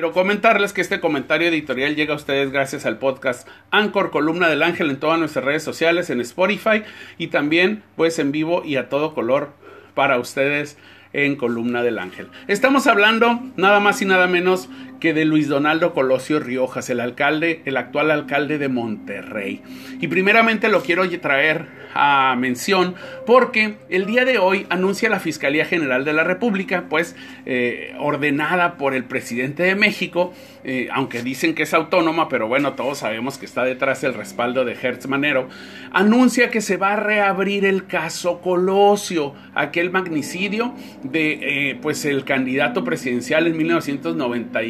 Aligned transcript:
Quiero 0.00 0.14
comentarles 0.14 0.72
que 0.72 0.80
este 0.80 0.98
comentario 0.98 1.48
editorial 1.48 1.94
llega 1.94 2.14
a 2.14 2.16
ustedes 2.16 2.50
gracias 2.50 2.86
al 2.86 2.96
podcast 2.96 3.46
Anchor 3.70 4.10
Columna 4.10 4.48
del 4.48 4.62
Ángel 4.62 4.88
en 4.88 4.98
todas 4.98 5.18
nuestras 5.18 5.44
redes 5.44 5.62
sociales, 5.62 6.08
en 6.08 6.22
Spotify 6.22 6.84
y 7.18 7.26
también 7.26 7.82
pues 7.96 8.18
en 8.18 8.32
vivo 8.32 8.62
y 8.64 8.76
a 8.76 8.88
todo 8.88 9.12
color 9.12 9.52
para 9.92 10.18
ustedes 10.18 10.78
en 11.12 11.36
Columna 11.36 11.82
del 11.82 11.98
Ángel. 11.98 12.28
Estamos 12.46 12.86
hablando 12.86 13.40
nada 13.56 13.80
más 13.80 14.00
y 14.02 14.04
nada 14.04 14.26
menos 14.26 14.68
que 15.00 15.14
de 15.14 15.24
Luis 15.24 15.48
Donaldo 15.48 15.94
Colosio 15.94 16.38
Riojas, 16.38 16.90
el 16.90 17.00
alcalde, 17.00 17.62
el 17.64 17.76
actual 17.76 18.10
alcalde 18.10 18.58
de 18.58 18.68
Monterrey. 18.68 19.62
Y 20.00 20.08
primeramente 20.08 20.68
lo 20.68 20.82
quiero 20.82 21.08
traer 21.20 21.80
a 21.94 22.36
mención 22.38 22.94
porque 23.26 23.76
el 23.88 24.06
día 24.06 24.24
de 24.24 24.38
hoy 24.38 24.66
anuncia 24.70 25.08
la 25.08 25.18
Fiscalía 25.18 25.64
General 25.64 26.04
de 26.04 26.12
la 26.12 26.22
República, 26.22 26.84
pues 26.88 27.16
eh, 27.46 27.94
ordenada 27.98 28.76
por 28.76 28.94
el 28.94 29.04
presidente 29.04 29.62
de 29.64 29.74
México, 29.74 30.32
eh, 30.62 30.88
aunque 30.92 31.22
dicen 31.22 31.54
que 31.54 31.64
es 31.64 31.74
autónoma, 31.74 32.28
pero 32.28 32.46
bueno, 32.46 32.74
todos 32.74 32.98
sabemos 32.98 33.38
que 33.38 33.46
está 33.46 33.64
detrás 33.64 34.04
el 34.04 34.14
respaldo 34.14 34.64
de 34.64 34.76
Hertz 34.80 35.08
Manero, 35.08 35.48
anuncia 35.92 36.50
que 36.50 36.60
se 36.60 36.76
va 36.76 36.92
a 36.92 36.96
reabrir 36.96 37.64
el 37.64 37.86
caso 37.86 38.40
Colosio, 38.40 39.34
aquel 39.54 39.90
magnicidio 39.90 40.74
de 41.02 41.70
eh, 41.70 41.78
pues 41.80 42.04
el 42.04 42.24
candidato 42.24 42.84
presidencial 42.84 43.46
en 43.46 43.56
1990 43.56 44.60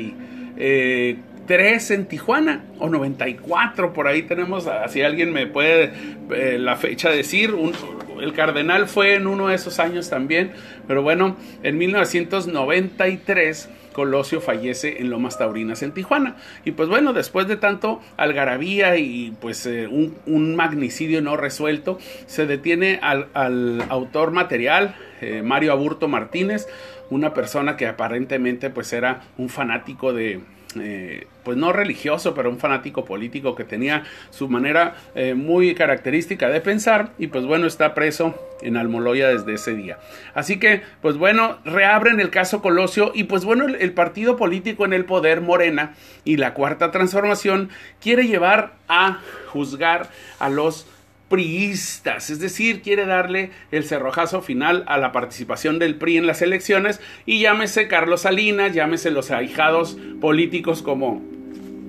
3 1.51 1.91
en 1.91 2.07
Tijuana 2.07 2.65
o 2.79 2.89
94, 2.89 3.93
por 3.93 4.07
ahí 4.07 4.23
tenemos, 4.23 4.69
si 4.89 5.03
alguien 5.03 5.33
me 5.33 5.49
puede 5.49 5.91
eh, 6.33 6.59
la 6.61 6.77
fecha 6.77 7.11
decir, 7.11 7.53
el 8.21 8.33
cardenal 8.35 8.87
fue 8.87 9.15
en 9.15 9.27
uno 9.27 9.49
de 9.49 9.57
esos 9.57 9.81
años 9.81 10.09
también, 10.09 10.53
pero 10.87 11.03
bueno, 11.03 11.37
en 11.65 11.77
1993 11.77 13.69
Colosio 14.01 14.41
fallece 14.41 15.03
en 15.03 15.11
Lomas 15.11 15.37
Taurinas 15.37 15.83
en 15.83 15.93
Tijuana. 15.93 16.37
Y 16.65 16.71
pues 16.71 16.89
bueno, 16.89 17.13
después 17.13 17.47
de 17.49 17.59
tanto 17.59 18.01
algarabía 18.17 18.97
y 18.97 19.37
pues 19.43 19.67
eh, 19.67 19.89
un, 19.89 20.57
magnicidio 20.57 21.21
no 21.21 21.37
resuelto, 21.37 21.99
se 22.25 22.47
detiene 22.47 22.99
al, 23.03 23.85
autor 23.91 24.31
material, 24.31 24.97
eh, 25.21 25.43
Mario 25.43 25.73
Aburto 25.73 26.09
Martínez, 26.09 26.67
una 27.11 27.35
persona 27.35 27.77
que 27.77 27.87
aparentemente 27.87 28.71
pues 28.71 28.91
era 28.95 29.21
un 29.37 29.51
fanático 29.51 30.15
de 30.15 30.41
eh, 30.77 31.27
pues 31.45 31.57
no 31.57 31.73
religioso, 31.73 32.35
pero 32.35 32.51
un 32.51 32.59
fanático 32.59 33.05
político 33.05 33.55
que 33.55 33.65
tenía 33.65 34.05
su 34.31 34.49
manera 34.49 34.95
eh, 35.15 35.35
muy 35.35 35.75
característica 35.75 36.49
de 36.49 36.61
pensar 36.61 37.13
y 37.19 37.29
pues 37.29 37.45
bueno, 37.45 37.67
está 37.67 37.95
preso 37.95 38.35
en 38.63 38.77
Almoloya 38.77 39.29
desde 39.29 39.55
ese 39.55 39.75
día. 39.75 39.99
Así 40.35 40.59
que 40.59 40.83
pues 41.01 41.17
bueno, 41.17 41.59
reabren 41.65 42.21
el 42.21 42.31
caso 42.31 42.63
Colosio 42.63 43.13
y 43.15 43.25
pues 43.25 43.45
bueno, 43.45 43.67
el 43.67 43.93
partido 43.93 44.37
político 44.37 44.85
en 44.85 44.93
el 44.93 45.05
poder, 45.05 45.41
Morena 45.41 45.95
y 46.25 46.37
la 46.37 46.55
Cuarta 46.55 46.91
Transformación, 46.91 47.71
quiere 48.01 48.27
llevar 48.27 48.75
a 48.89 49.21
juzgar 49.49 50.09
a 50.39 50.49
los 50.49 50.87
priistas, 51.31 52.29
es 52.29 52.41
decir, 52.41 52.83
quiere 52.83 53.07
darle 53.07 53.51
el 53.71 53.85
cerrojazo 53.85 54.43
final 54.43 54.83
a 54.89 54.99
la 54.99 55.13
participación 55.13 55.79
del 55.79 55.95
PRI 55.95 56.17
en 56.17 56.27
las 56.27 56.43
elecciones 56.43 57.01
y 57.25 57.39
llámese 57.39 57.87
Carlos 57.87 58.23
Salinas, 58.23 58.75
llámese 58.75 59.13
los 59.13 59.31
ahijados 59.31 59.97
políticos 60.21 60.83
como 60.83 61.23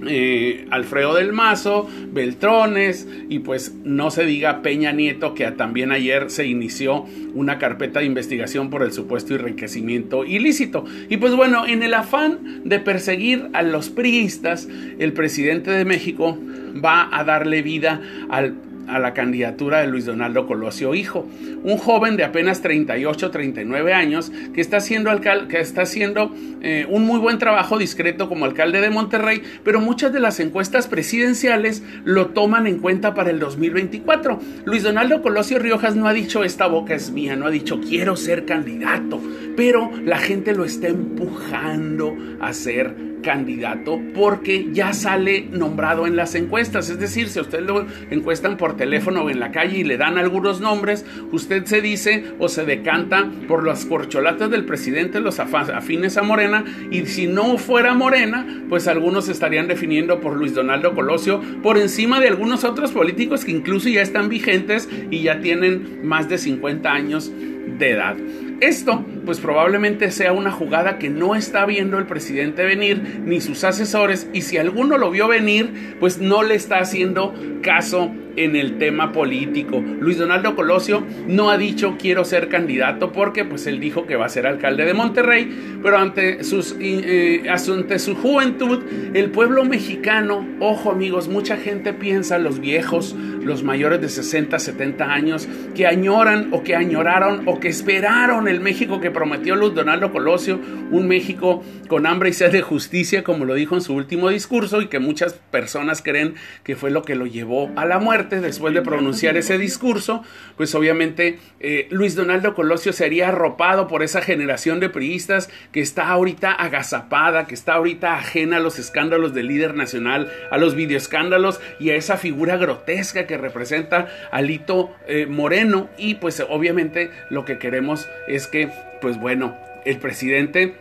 eh, 0.07 0.67
Alfredo 0.69 1.15
del 1.15 1.33
Mazo, 1.33 1.89
Beltrones 2.11 3.07
y 3.29 3.39
pues 3.39 3.73
no 3.83 4.11
se 4.11 4.25
diga 4.25 4.61
Peña 4.61 4.91
Nieto 4.91 5.33
que 5.33 5.49
también 5.51 5.91
ayer 5.91 6.29
se 6.29 6.45
inició 6.45 7.05
una 7.33 7.57
carpeta 7.57 7.99
de 7.99 8.05
investigación 8.05 8.69
por 8.69 8.83
el 8.83 8.93
supuesto 8.93 9.33
enriquecimiento 9.33 10.23
ilícito. 10.23 10.85
Y 11.09 11.17
pues 11.17 11.35
bueno, 11.35 11.65
en 11.65 11.81
el 11.81 11.95
afán 11.95 12.61
de 12.63 12.79
perseguir 12.79 13.49
a 13.53 13.63
los 13.63 13.89
priistas, 13.89 14.67
el 14.99 15.13
presidente 15.13 15.71
de 15.71 15.85
México 15.85 16.37
va 16.83 17.09
a 17.11 17.23
darle 17.23 17.63
vida 17.63 18.01
al 18.29 18.55
a 18.87 18.99
la 18.99 19.13
candidatura 19.13 19.79
de 19.79 19.87
Luis 19.87 20.05
Donaldo 20.05 20.47
Colosio 20.47 20.95
Hijo, 20.95 21.27
un 21.63 21.77
joven 21.77 22.17
de 22.17 22.23
apenas 22.23 22.61
38, 22.61 23.31
39 23.31 23.93
años 23.93 24.31
que 24.53 24.61
está 24.61 24.77
haciendo, 24.77 25.11
que 25.47 25.59
está 25.59 25.83
haciendo 25.83 26.33
eh, 26.61 26.85
un 26.89 27.05
muy 27.05 27.19
buen 27.19 27.37
trabajo 27.37 27.77
discreto 27.77 28.29
como 28.29 28.45
alcalde 28.45 28.81
de 28.81 28.89
Monterrey, 28.89 29.41
pero 29.63 29.81
muchas 29.81 30.13
de 30.13 30.19
las 30.19 30.39
encuestas 30.39 30.87
presidenciales 30.87 31.83
lo 32.03 32.27
toman 32.27 32.67
en 32.67 32.79
cuenta 32.79 33.13
para 33.13 33.29
el 33.29 33.39
2024. 33.39 34.39
Luis 34.65 34.83
Donaldo 34.83 35.21
Colosio 35.21 35.59
Riojas 35.59 35.95
no 35.95 36.07
ha 36.07 36.13
dicho 36.13 36.43
esta 36.43 36.67
boca 36.67 36.95
es 36.95 37.11
mía, 37.11 37.35
no 37.35 37.47
ha 37.47 37.51
dicho 37.51 37.79
quiero 37.79 38.15
ser 38.15 38.45
candidato, 38.45 39.21
pero 39.55 39.91
la 40.03 40.17
gente 40.17 40.53
lo 40.53 40.65
está 40.65 40.87
empujando 40.87 42.15
a 42.39 42.53
ser 42.53 43.11
candidato 43.21 43.99
porque 44.13 44.69
ya 44.73 44.93
sale 44.93 45.47
nombrado 45.51 46.07
en 46.07 46.15
las 46.15 46.35
encuestas. 46.35 46.89
Es 46.89 46.99
decir, 46.99 47.29
si 47.29 47.39
a 47.39 47.43
usted 47.43 47.61
lo 47.61 47.85
encuestan 48.09 48.57
por 48.57 48.70
teléfono 48.75 49.23
o 49.23 49.29
en 49.29 49.39
la 49.39 49.51
calle 49.51 49.79
y 49.79 49.83
le 49.83 49.97
dan 49.97 50.17
algunos 50.17 50.61
nombres, 50.61 51.05
usted 51.31 51.65
se 51.65 51.81
dice 51.81 52.25
o 52.39 52.47
se 52.47 52.65
decanta 52.65 53.29
por 53.47 53.65
las 53.65 53.85
corcholatas 53.85 54.49
del 54.49 54.65
presidente, 54.65 55.19
los 55.19 55.39
afines 55.39 56.17
a 56.17 56.23
Morena, 56.23 56.63
y 56.91 57.05
si 57.05 57.27
no 57.27 57.57
fuera 57.57 57.93
Morena, 57.93 58.63
pues 58.69 58.87
algunos 58.87 59.29
estarían 59.29 59.67
definiendo 59.67 60.19
por 60.19 60.35
Luis 60.35 60.53
Donaldo 60.53 60.93
Colosio 60.93 61.41
por 61.61 61.77
encima 61.77 62.19
de 62.19 62.27
algunos 62.27 62.63
otros 62.63 62.91
políticos 62.91 63.45
que 63.45 63.51
incluso 63.51 63.89
ya 63.89 64.01
están 64.01 64.29
vigentes 64.29 64.89
y 65.09 65.21
ya 65.23 65.41
tienen 65.41 66.01
más 66.03 66.29
de 66.29 66.37
50 66.37 66.91
años 66.91 67.31
de 67.77 67.91
edad. 67.91 68.15
Esto, 68.59 69.03
pues 69.25 69.39
probablemente 69.39 70.11
sea 70.11 70.33
una 70.33 70.51
jugada 70.51 70.97
que 70.97 71.09
no 71.09 71.35
está 71.35 71.65
viendo 71.65 71.97
el 71.97 72.05
presidente 72.05 72.63
venir, 72.63 73.21
ni 73.25 73.41
sus 73.41 73.63
asesores, 73.63 74.29
y 74.33 74.41
si 74.41 74.57
alguno 74.57 74.97
lo 74.97 75.11
vio 75.11 75.27
venir, 75.27 75.95
pues 75.99 76.19
no 76.19 76.43
le 76.43 76.55
está 76.55 76.79
haciendo 76.79 77.33
caso 77.61 78.11
en 78.35 78.55
el 78.55 78.77
tema 78.77 79.11
político. 79.11 79.79
Luis 79.79 80.17
Donaldo 80.17 80.55
Colosio 80.55 81.03
no 81.27 81.49
ha 81.49 81.57
dicho 81.57 81.97
quiero 81.99 82.25
ser 82.25 82.47
candidato 82.47 83.11
porque 83.11 83.45
pues 83.45 83.67
él 83.67 83.79
dijo 83.79 84.05
que 84.05 84.15
va 84.15 84.25
a 84.25 84.29
ser 84.29 84.47
alcalde 84.47 84.85
de 84.85 84.93
Monterrey, 84.93 85.79
pero 85.81 85.97
ante, 85.97 86.43
sus, 86.43 86.75
eh, 86.79 87.43
ante 87.49 87.99
su 87.99 88.15
juventud, 88.15 88.79
el 89.13 89.31
pueblo 89.31 89.65
mexicano, 89.65 90.47
ojo 90.59 90.91
amigos, 90.91 91.27
mucha 91.27 91.57
gente 91.57 91.93
piensa, 91.93 92.37
los 92.37 92.59
viejos, 92.59 93.15
los 93.43 93.63
mayores 93.63 94.01
de 94.01 94.09
60, 94.09 94.59
70 94.59 95.11
años, 95.11 95.47
que 95.75 95.87
añoran 95.87 96.49
o 96.51 96.63
que 96.63 96.75
añoraron 96.75 97.43
o 97.47 97.59
que 97.59 97.67
esperaron 97.67 98.47
el 98.47 98.59
México 98.61 98.99
que 98.99 99.10
prometió 99.11 99.55
Luis 99.55 99.73
Donaldo 99.73 100.11
Colosio, 100.11 100.59
un 100.91 101.07
México 101.07 101.63
con 101.87 102.05
hambre 102.05 102.29
y 102.29 102.33
sed 102.33 102.51
de 102.51 102.61
justicia, 102.61 103.23
como 103.23 103.45
lo 103.45 103.53
dijo 103.53 103.75
en 103.75 103.81
su 103.81 103.93
último 103.93 104.29
discurso, 104.29 104.81
y 104.81 104.87
que 104.87 104.99
muchas 104.99 105.33
personas 105.33 106.01
creen 106.01 106.35
que 106.63 106.75
fue 106.75 106.91
lo 106.91 107.03
que 107.03 107.15
lo 107.15 107.25
llevó 107.25 107.69
a 107.75 107.85
la 107.85 107.99
muerte 107.99 108.41
después 108.41 108.73
de 108.73 108.81
pronunciar 108.81 109.37
ese 109.37 109.57
discurso, 109.57 110.23
pues 110.57 110.73
obviamente 110.75 111.39
eh, 111.59 111.87
Luis 111.91 112.15
Donaldo 112.15 112.53
Colosio 112.53 112.93
sería 112.93 113.29
arropado 113.29 113.87
por 113.87 114.03
esa 114.03 114.21
generación 114.21 114.79
de 114.79 114.89
priistas 114.89 115.49
que 115.71 115.81
está 115.81 116.09
ahorita 116.09 116.51
agazapada, 116.51 117.45
que 117.45 117.55
está 117.55 117.73
ahorita 117.73 118.15
ajena 118.15 118.57
a 118.57 118.59
los 118.59 118.79
escándalos 118.79 119.33
del 119.33 119.47
líder 119.47 119.75
nacional, 119.75 120.31
a 120.49 120.57
los 120.57 120.75
videoescándalos 120.75 121.59
y 121.79 121.89
a 121.89 121.95
esa 121.95 122.17
figura 122.17 122.57
grotesca 122.57 123.27
que 123.27 123.37
representa 123.37 124.07
a 124.31 124.41
Lito 124.41 124.91
eh, 125.07 125.25
Moreno. 125.25 125.89
Y 125.97 126.15
pues 126.15 126.43
obviamente 126.49 127.11
lo 127.29 127.45
que 127.45 127.57
queremos 127.57 128.07
es 128.27 128.47
que, 128.47 128.69
pues 129.01 129.19
bueno, 129.19 129.57
el 129.85 129.97
presidente 129.97 130.75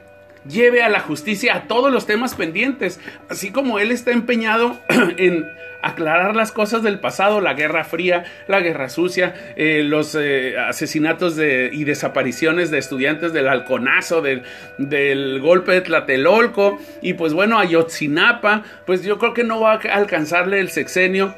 lleve 0.48 0.82
a 0.82 0.88
la 0.88 1.00
justicia 1.00 1.54
a 1.54 1.62
todos 1.62 1.92
los 1.92 2.06
temas 2.06 2.34
pendientes, 2.34 3.00
así 3.28 3.50
como 3.50 3.78
él 3.78 3.90
está 3.90 4.12
empeñado 4.12 4.78
en 5.16 5.46
aclarar 5.82 6.36
las 6.36 6.52
cosas 6.52 6.82
del 6.82 6.98
pasado, 7.00 7.40
la 7.40 7.54
Guerra 7.54 7.84
Fría, 7.84 8.24
la 8.48 8.60
Guerra 8.60 8.88
Sucia, 8.88 9.34
eh, 9.56 9.82
los 9.82 10.14
eh, 10.14 10.58
asesinatos 10.58 11.36
de, 11.36 11.70
y 11.72 11.84
desapariciones 11.84 12.70
de 12.70 12.78
estudiantes 12.78 13.32
del 13.32 13.48
halconazo, 13.48 14.22
del, 14.22 15.40
golpe 15.40 15.72
de 15.72 15.80
Tlatelolco, 15.80 16.78
y 17.00 17.14
pues 17.14 17.32
bueno, 17.32 17.58
Ayotzinapa, 17.58 18.62
pues 18.86 19.02
yo 19.02 19.18
creo 19.18 19.34
que 19.34 19.44
no 19.44 19.60
va 19.60 19.72
a 19.72 19.76
alcanzarle 19.94 20.60
el 20.60 20.70
sexenio 20.70 21.34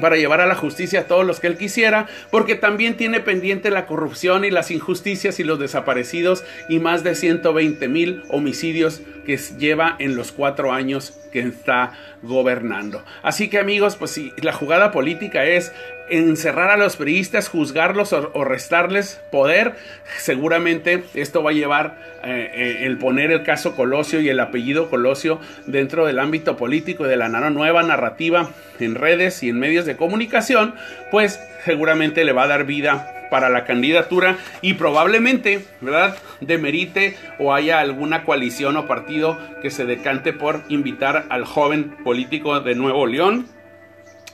para 0.00 0.16
llevar 0.16 0.40
a 0.40 0.46
la 0.46 0.54
justicia 0.54 1.00
a 1.00 1.06
todos 1.06 1.24
los 1.24 1.40
que 1.40 1.46
él 1.46 1.56
quisiera, 1.56 2.06
porque 2.30 2.54
también 2.54 2.96
tiene 2.96 3.20
pendiente 3.20 3.70
la 3.70 3.86
corrupción 3.86 4.44
y 4.44 4.50
las 4.50 4.70
injusticias 4.70 5.40
y 5.40 5.44
los 5.44 5.58
desaparecidos 5.58 6.44
y 6.68 6.78
más 6.78 7.04
de 7.04 7.14
120 7.14 7.88
mil 7.88 8.22
homicidios 8.28 9.02
que 9.24 9.36
lleva 9.36 9.96
en 9.98 10.16
los 10.16 10.32
cuatro 10.32 10.72
años 10.72 11.18
que 11.32 11.40
está 11.40 11.92
gobernando. 12.22 13.04
Así 13.22 13.48
que 13.48 13.58
amigos, 13.58 13.96
pues 13.96 14.12
si 14.12 14.32
la 14.36 14.52
jugada 14.52 14.92
política 14.92 15.44
es 15.44 15.72
encerrar 16.08 16.70
a 16.70 16.76
los 16.76 16.96
periodistas, 16.96 17.48
juzgarlos 17.48 18.12
o, 18.12 18.44
restarles 18.44 19.20
poder, 19.32 19.74
seguramente 20.18 21.02
esto 21.14 21.42
va 21.42 21.50
a 21.50 21.54
llevar 21.54 21.98
eh, 22.24 22.50
eh, 22.54 22.86
el 22.86 22.98
poner 22.98 23.32
el 23.32 23.42
caso 23.42 23.74
Colosio 23.74 24.20
y 24.20 24.28
el 24.28 24.38
apellido 24.38 24.90
Colosio 24.90 25.40
dentro 25.66 26.06
del 26.06 26.18
ámbito 26.18 26.56
político 26.56 27.06
y 27.06 27.08
de 27.08 27.16
la 27.16 27.28
nueva 27.28 27.82
narrativa 27.82 28.50
en 28.78 28.94
redes 28.94 29.42
y 29.42 29.48
en 29.48 29.58
medios 29.58 29.86
de 29.86 29.96
comunicación, 29.96 30.74
pues 31.10 31.40
seguramente 31.64 32.24
le 32.24 32.32
va 32.32 32.44
a 32.44 32.48
dar 32.48 32.64
vida 32.64 33.23
para 33.34 33.50
la 33.50 33.64
candidatura 33.64 34.36
y 34.62 34.74
probablemente, 34.74 35.64
¿verdad?, 35.80 36.16
demerite 36.40 37.16
o 37.40 37.52
haya 37.52 37.80
alguna 37.80 38.22
coalición 38.22 38.76
o 38.76 38.86
partido 38.86 39.36
que 39.60 39.72
se 39.72 39.84
decante 39.86 40.32
por 40.32 40.62
invitar 40.68 41.26
al 41.30 41.44
joven 41.44 41.96
político 42.04 42.60
de 42.60 42.76
Nuevo 42.76 43.08
León, 43.08 43.48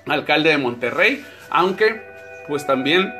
alcalde 0.06 0.50
de 0.50 0.58
Monterrey, 0.58 1.24
aunque 1.48 2.02
pues 2.46 2.66
también 2.66 3.10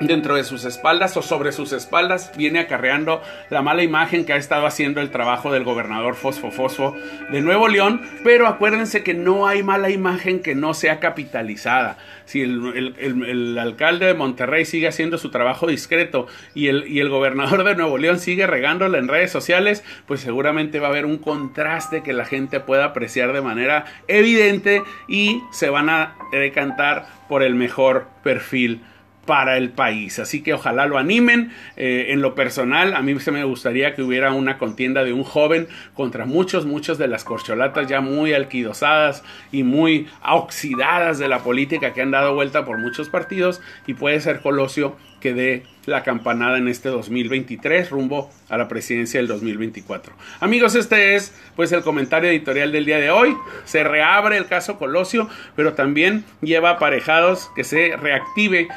dentro 0.00 0.36
de 0.36 0.44
sus 0.44 0.64
espaldas 0.64 1.16
o 1.16 1.22
sobre 1.22 1.52
sus 1.52 1.72
espaldas 1.72 2.32
viene 2.36 2.58
acarreando 2.58 3.22
la 3.50 3.62
mala 3.62 3.82
imagen 3.82 4.24
que 4.24 4.32
ha 4.32 4.36
estado 4.36 4.66
haciendo 4.66 5.00
el 5.00 5.10
trabajo 5.10 5.52
del 5.52 5.64
gobernador 5.64 6.14
Fosfo 6.14 6.50
Fosfo 6.50 6.96
de 7.30 7.40
Nuevo 7.40 7.68
León, 7.68 8.02
pero 8.24 8.46
acuérdense 8.46 9.02
que 9.02 9.14
no 9.14 9.46
hay 9.46 9.62
mala 9.62 9.90
imagen 9.90 10.40
que 10.40 10.54
no 10.54 10.74
sea 10.74 11.00
capitalizada. 11.00 11.98
Si 12.24 12.40
el, 12.40 13.58
alcalde 13.58 14.06
de 14.06 14.14
Monterrey 14.14 14.64
sigue 14.64 14.88
haciendo 14.88 15.18
su 15.18 15.30
trabajo 15.30 15.66
discreto 15.66 16.26
y 16.54 16.68
el, 16.68 16.88
y 16.88 17.00
el 17.00 17.08
gobernador 17.08 17.64
de 17.64 17.74
Nuevo 17.74 17.98
León 17.98 18.18
sigue 18.18 18.46
regándola 18.46 18.98
en 18.98 19.08
redes 19.08 19.30
sociales, 19.30 19.84
pues 20.06 20.20
seguramente 20.20 20.80
va 20.80 20.88
a 20.88 20.90
haber 20.90 21.06
un 21.06 21.18
contraste 21.18 22.02
que 22.02 22.12
la 22.12 22.24
gente 22.24 22.60
pueda 22.60 22.86
apreciar 22.86 23.32
de 23.32 23.42
manera 23.42 23.84
evidente 24.08 24.82
y 25.08 25.42
se 25.52 25.68
van 25.68 25.90
a 25.90 26.16
decantar 26.32 27.06
por 27.28 27.42
el 27.42 27.54
mejor 27.54 28.08
perfil 28.22 28.82
para 29.24 29.56
el 29.56 29.70
país. 29.70 30.18
Así 30.18 30.42
que 30.42 30.54
ojalá 30.54 30.86
lo 30.86 30.98
animen. 30.98 31.52
Eh, 31.76 32.06
en 32.08 32.22
lo 32.22 32.34
personal, 32.34 32.94
a 32.94 33.02
mí 33.02 33.18
se 33.20 33.30
me 33.30 33.44
gustaría 33.44 33.94
que 33.94 34.02
hubiera 34.02 34.32
una 34.32 34.58
contienda 34.58 35.04
de 35.04 35.12
un 35.12 35.24
joven 35.24 35.68
contra 35.94 36.26
muchos, 36.26 36.66
muchos 36.66 36.98
de 36.98 37.08
las 37.08 37.24
corcholatas 37.24 37.86
ya 37.86 38.00
muy 38.00 38.32
alquidosadas 38.32 39.22
y 39.50 39.62
muy 39.62 40.08
oxidadas 40.28 41.18
de 41.18 41.28
la 41.28 41.40
política 41.40 41.92
que 41.92 42.02
han 42.02 42.10
dado 42.10 42.34
vuelta 42.34 42.64
por 42.64 42.78
muchos 42.78 43.08
partidos. 43.08 43.60
Y 43.86 43.94
puede 43.94 44.20
ser 44.20 44.40
Colosio 44.40 44.96
que 45.22 45.32
dé 45.32 45.62
la 45.86 46.02
campanada 46.02 46.58
en 46.58 46.68
este 46.68 46.88
2023 46.88 47.90
rumbo 47.90 48.30
a 48.48 48.58
la 48.58 48.68
presidencia 48.68 49.18
del 49.18 49.28
2024. 49.28 50.12
Amigos, 50.40 50.74
este 50.74 51.14
es 51.14 51.34
pues 51.56 51.72
el 51.72 51.82
comentario 51.82 52.28
editorial 52.28 52.72
del 52.72 52.84
día 52.84 52.98
de 52.98 53.10
hoy. 53.10 53.36
Se 53.64 53.84
reabre 53.84 54.36
el 54.36 54.46
caso 54.46 54.78
Colosio, 54.78 55.28
pero 55.56 55.74
también 55.74 56.24
lleva 56.40 56.70
aparejados 56.70 57.50
que 57.54 57.64
se 57.64 57.96
reactive, 57.96 58.68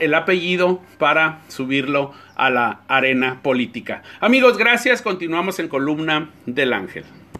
El 0.00 0.14
apellido 0.14 0.80
para 0.98 1.40
subirlo 1.48 2.12
a 2.34 2.50
la 2.50 2.80
arena 2.88 3.40
política. 3.42 4.02
Amigos, 4.20 4.58
gracias. 4.58 5.02
Continuamos 5.02 5.58
en 5.58 5.68
columna 5.68 6.30
del 6.46 6.72
ángel. 6.72 7.04